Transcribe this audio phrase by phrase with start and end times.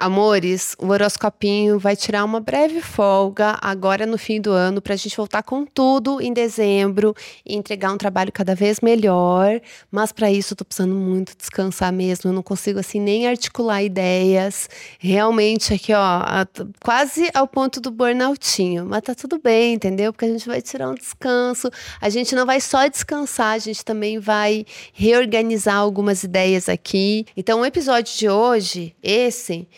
[0.00, 4.96] Amores, o horoscopinho vai tirar uma breve folga agora no fim do ano para a
[4.96, 7.12] gente voltar com tudo em dezembro
[7.44, 9.60] e entregar um trabalho cada vez melhor.
[9.90, 12.30] Mas para isso eu tô precisando muito descansar mesmo.
[12.30, 14.70] Eu não consigo assim nem articular ideias.
[15.00, 16.46] Realmente aqui, ó,
[16.80, 18.86] quase ao ponto do burnoutinho.
[18.86, 20.12] Mas tá tudo bem, entendeu?
[20.12, 21.72] Porque a gente vai tirar um descanso.
[22.00, 27.26] A gente não vai só descansar, a gente também vai reorganizar algumas ideias aqui.
[27.36, 29.66] Então, o episódio de hoje, esse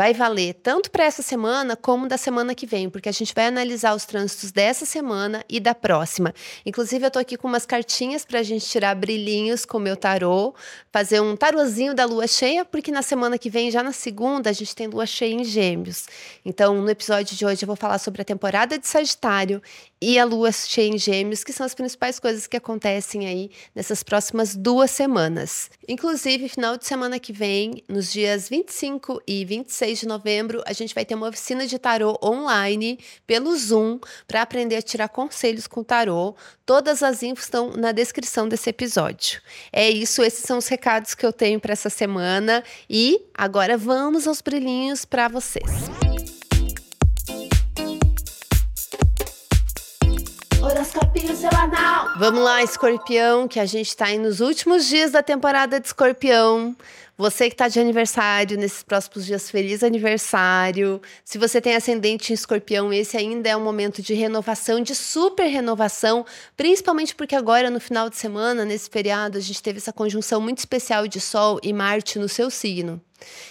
[0.00, 3.48] vai valer tanto para essa semana como da semana que vem, porque a gente vai
[3.48, 6.32] analisar os trânsitos dessa semana e da próxima.
[6.64, 9.98] Inclusive, eu tô aqui com umas cartinhas para a gente tirar brilhinhos com o meu
[9.98, 10.54] tarô,
[10.90, 14.54] fazer um tarozinho da lua cheia, porque na semana que vem, já na segunda, a
[14.54, 16.06] gente tem lua cheia em Gêmeos.
[16.46, 19.60] Então, no episódio de hoje, eu vou falar sobre a temporada de Sagitário
[20.00, 24.02] e a lua cheia em Gêmeos, que são as principais coisas que acontecem aí nessas
[24.02, 25.70] próximas duas semanas.
[25.86, 30.94] Inclusive, final de semana que vem, nos dias 25 e 26 de novembro, a gente
[30.94, 35.82] vai ter uma oficina de tarô online pelo Zoom para aprender a tirar conselhos com
[35.82, 36.34] tarô.
[36.64, 39.40] Todas as infos estão na descrição desse episódio.
[39.72, 44.26] É isso, esses são os recados que eu tenho para essa semana e agora vamos
[44.26, 45.90] aos brilhinhos para vocês.
[50.62, 52.18] Horoscopinho semanal.
[52.18, 56.76] Vamos lá, escorpião, que a gente está aí nos últimos dias da temporada de escorpião.
[57.20, 61.02] Você que está de aniversário nesses próximos dias, feliz aniversário.
[61.22, 65.46] Se você tem ascendente em escorpião, esse ainda é um momento de renovação, de super
[65.46, 66.24] renovação,
[66.56, 70.60] principalmente porque agora, no final de semana, nesse feriado, a gente teve essa conjunção muito
[70.60, 72.98] especial de Sol e Marte no seu signo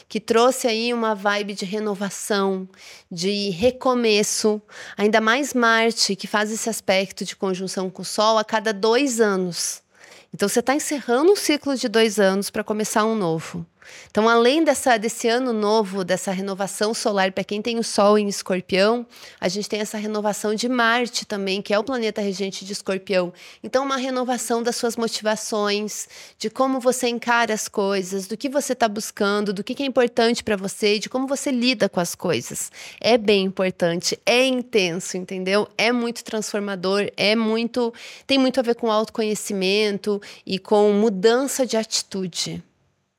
[0.08, 2.68] que trouxe aí uma vibe de renovação,
[3.12, 4.60] de recomeço,
[4.98, 9.22] ainda mais Marte, que faz esse aspecto de conjunção com o Sol a cada dois
[9.22, 9.84] anos.
[10.34, 13.66] Então você está encerrando um ciclo de dois anos para começar um novo.
[14.12, 18.28] Então, além dessa, desse ano novo, dessa renovação solar, para quem tem o Sol em
[18.28, 19.06] Escorpião,
[19.40, 23.32] a gente tem essa renovação de Marte também, que é o planeta regente de Escorpião.
[23.64, 28.74] Então, uma renovação das suas motivações, de como você encara as coisas, do que você
[28.74, 32.72] está buscando, do que é importante para você, de como você lida com as coisas.
[33.00, 35.68] É bem importante, é intenso, entendeu?
[35.78, 37.94] É muito transformador, é muito.
[38.26, 42.64] tem muito a ver com autoconhecimento e com mudança de atitude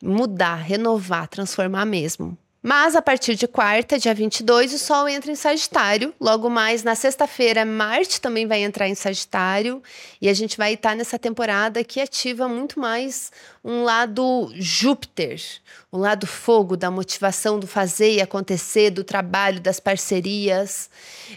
[0.02, 2.36] mudar, renovar, transformar mesmo.
[2.62, 6.12] Mas a partir de quarta, dia 22, o Sol entra em Sagitário.
[6.20, 9.82] Logo mais na sexta-feira, Marte também vai entrar em Sagitário.
[10.20, 13.32] E a gente vai estar nessa temporada que ativa muito mais
[13.64, 15.40] um lado Júpiter,
[15.92, 20.88] um lado fogo da motivação do fazer e acontecer, do trabalho, das parcerias.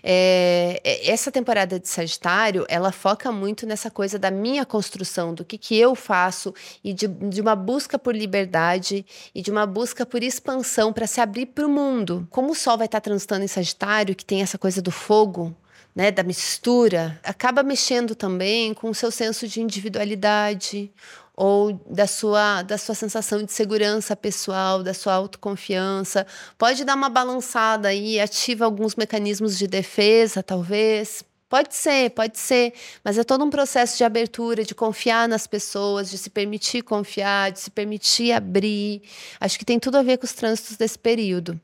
[0.01, 5.43] É, é, essa temporada de Sagitário, ela foca muito nessa coisa da minha construção, do
[5.43, 10.05] que, que eu faço e de, de uma busca por liberdade e de uma busca
[10.05, 12.27] por expansão para se abrir para o mundo.
[12.31, 15.55] Como o Sol vai estar transitando em Sagitário, que tem essa coisa do fogo,
[15.95, 20.91] né, da mistura, acaba mexendo também com o seu senso de individualidade,
[21.35, 26.25] ou da sua, da sua sensação de segurança pessoal, da sua autoconfiança.
[26.57, 31.23] Pode dar uma balançada aí, ativa alguns mecanismos de defesa, talvez.
[31.53, 36.09] Pode ser, pode ser, mas é todo um processo de abertura, de confiar nas pessoas,
[36.09, 39.03] de se permitir confiar, de se permitir abrir.
[39.39, 41.61] Acho que tem tudo a ver com os trânsitos desse período.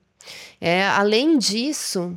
[0.61, 2.15] É, além disso,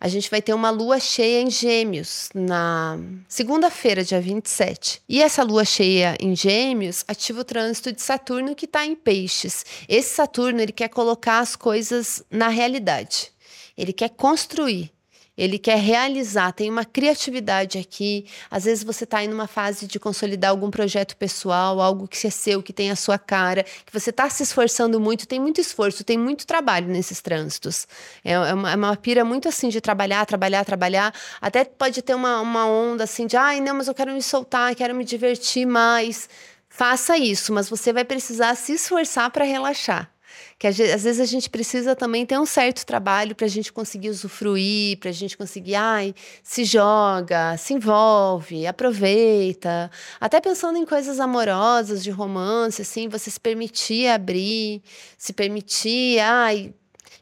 [0.00, 2.98] a gente vai ter uma lua cheia em Gêmeos na
[3.28, 5.00] segunda-feira, dia 27.
[5.08, 9.64] E essa lua cheia em Gêmeos ativa o trânsito de Saturno que está em Peixes.
[9.88, 13.30] Esse Saturno ele quer colocar as coisas na realidade.
[13.78, 14.92] Ele quer construir
[15.40, 18.26] ele quer realizar, tem uma criatividade aqui.
[18.50, 22.30] Às vezes você está em uma fase de consolidar algum projeto pessoal, algo que é
[22.30, 26.04] seu, que tem a sua cara, que você está se esforçando muito, tem muito esforço,
[26.04, 27.88] tem muito trabalho nesses trânsitos.
[28.22, 31.14] É, é, uma, é uma pira muito assim de trabalhar, trabalhar, trabalhar.
[31.40, 34.74] Até pode ter uma, uma onda assim de, ai, não, mas eu quero me soltar,
[34.74, 36.28] quero me divertir mais.
[36.68, 40.12] Faça isso, mas você vai precisar se esforçar para relaxar
[40.58, 44.10] que às vezes a gente precisa também ter um certo trabalho para a gente conseguir
[44.10, 49.90] usufruir, para a gente conseguir, ai, se joga, se envolve, aproveita.
[50.20, 54.82] Até pensando em coisas amorosas, de romance, assim, você se permitir abrir,
[55.16, 56.74] se permitir, ai,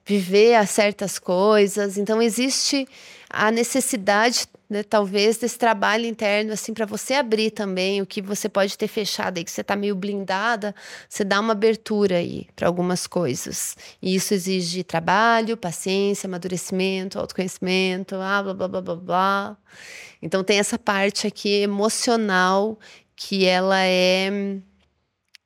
[0.05, 1.99] viver a certas coisas.
[1.99, 2.89] Então existe
[3.31, 8.49] a necessidade né, talvez desse trabalho interno assim para você abrir também o que você
[8.49, 10.75] pode ter fechado aí que você está meio blindada
[11.09, 18.17] você dá uma abertura aí para algumas coisas e isso exige trabalho paciência amadurecimento autoconhecimento
[18.17, 19.57] blá blá blá blá blá, blá.
[20.21, 22.79] então tem essa parte aqui emocional
[23.17, 24.59] que ela é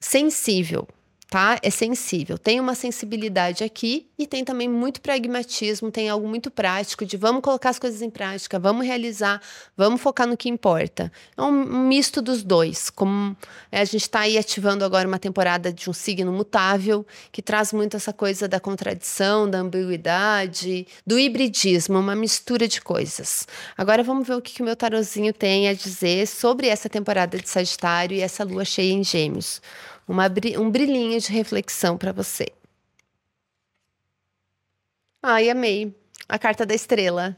[0.01, 0.87] sensível
[1.33, 1.59] tá?
[1.63, 2.37] É sensível.
[2.37, 7.41] Tem uma sensibilidade aqui e tem também muito pragmatismo, tem algo muito prático de vamos
[7.41, 9.41] colocar as coisas em prática, vamos realizar,
[9.75, 11.11] vamos focar no que importa.
[11.35, 12.91] É um misto dos dois.
[12.91, 13.35] Como
[13.71, 17.73] é, a gente está aí ativando agora uma temporada de um signo mutável, que traz
[17.73, 23.49] muito essa coisa da contradição, da ambiguidade, do hibridismo, uma mistura de coisas.
[23.75, 27.39] Agora vamos ver o que, que o meu tarozinho tem a dizer sobre essa temporada
[27.39, 29.63] de Sagitário e essa lua cheia em Gêmeos
[30.07, 30.27] uma,
[30.59, 32.47] um brilhinho de reflexão para você.
[35.23, 35.95] Ai, amei.
[36.29, 37.37] A carta da estrela.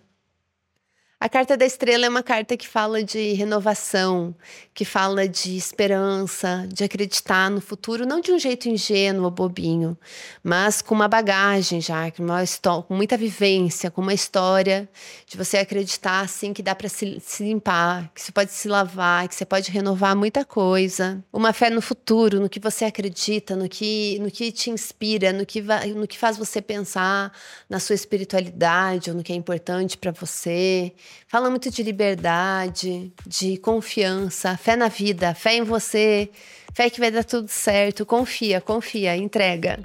[1.24, 4.34] A carta da estrela é uma carta que fala de renovação,
[4.74, 9.96] que fala de esperança, de acreditar no futuro, não de um jeito ingênuo ou bobinho,
[10.42, 12.44] mas com uma bagagem já, com, uma
[12.86, 14.86] com muita vivência, com uma história
[15.26, 19.26] de você acreditar assim que dá para se, se, limpar, que você pode se lavar,
[19.26, 21.24] que você pode renovar muita coisa.
[21.32, 25.46] Uma fé no futuro, no que você acredita, no que, no que te inspira, no
[25.46, 25.62] que,
[25.96, 27.32] no que faz você pensar
[27.66, 30.92] na sua espiritualidade ou no que é importante para você.
[31.26, 36.30] Fala muito de liberdade, de confiança, fé na vida, fé em você,
[36.72, 38.06] fé que vai dar tudo certo.
[38.06, 39.82] Confia, confia, entrega.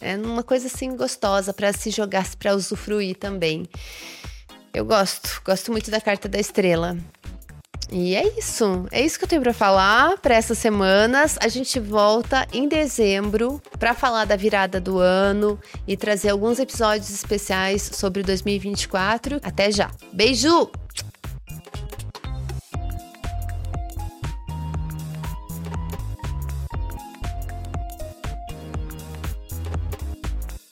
[0.00, 3.68] É uma coisa assim gostosa para se jogar, para usufruir também.
[4.72, 6.96] Eu gosto, gosto muito da carta da estrela.
[7.92, 8.86] E é isso.
[8.90, 11.36] É isso que eu tenho para falar para essas semanas.
[11.40, 17.10] A gente volta em dezembro para falar da virada do ano e trazer alguns episódios
[17.10, 19.40] especiais sobre 2024.
[19.42, 19.90] Até já.
[20.12, 20.79] Beijo!